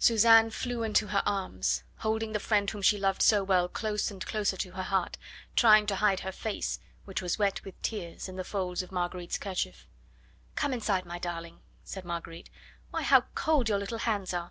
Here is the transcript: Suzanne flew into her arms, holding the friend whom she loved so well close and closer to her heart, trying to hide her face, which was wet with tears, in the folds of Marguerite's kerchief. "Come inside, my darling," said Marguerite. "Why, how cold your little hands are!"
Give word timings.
Suzanne 0.00 0.50
flew 0.50 0.82
into 0.82 1.06
her 1.06 1.22
arms, 1.24 1.84
holding 1.98 2.32
the 2.32 2.40
friend 2.40 2.68
whom 2.68 2.82
she 2.82 2.98
loved 2.98 3.22
so 3.22 3.44
well 3.44 3.68
close 3.68 4.10
and 4.10 4.26
closer 4.26 4.56
to 4.56 4.72
her 4.72 4.82
heart, 4.82 5.16
trying 5.54 5.86
to 5.86 5.94
hide 5.94 6.18
her 6.18 6.32
face, 6.32 6.80
which 7.04 7.22
was 7.22 7.38
wet 7.38 7.64
with 7.64 7.80
tears, 7.80 8.28
in 8.28 8.34
the 8.34 8.42
folds 8.42 8.82
of 8.82 8.90
Marguerite's 8.90 9.38
kerchief. 9.38 9.86
"Come 10.56 10.72
inside, 10.72 11.06
my 11.06 11.20
darling," 11.20 11.60
said 11.84 12.04
Marguerite. 12.04 12.50
"Why, 12.90 13.02
how 13.02 13.26
cold 13.36 13.68
your 13.68 13.78
little 13.78 13.98
hands 13.98 14.34
are!" 14.34 14.50